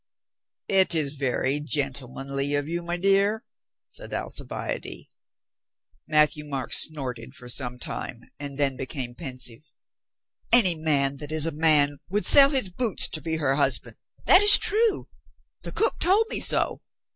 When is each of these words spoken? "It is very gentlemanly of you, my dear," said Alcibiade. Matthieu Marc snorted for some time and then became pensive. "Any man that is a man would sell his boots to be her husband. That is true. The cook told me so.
"It 0.67 0.95
is 0.95 1.11
very 1.15 1.59
gentlemanly 1.59 2.55
of 2.55 2.67
you, 2.67 2.81
my 2.81 2.97
dear," 2.97 3.43
said 3.85 4.15
Alcibiade. 4.15 5.09
Matthieu 6.07 6.43
Marc 6.43 6.73
snorted 6.73 7.35
for 7.35 7.47
some 7.47 7.77
time 7.77 8.21
and 8.39 8.57
then 8.57 8.75
became 8.77 9.13
pensive. 9.13 9.71
"Any 10.51 10.73
man 10.73 11.17
that 11.17 11.31
is 11.31 11.45
a 11.45 11.51
man 11.51 11.99
would 12.09 12.25
sell 12.25 12.49
his 12.49 12.71
boots 12.71 13.07
to 13.09 13.21
be 13.21 13.35
her 13.37 13.53
husband. 13.57 13.97
That 14.25 14.41
is 14.41 14.57
true. 14.57 15.07
The 15.61 15.71
cook 15.71 15.99
told 15.99 16.25
me 16.29 16.39
so. 16.39 16.81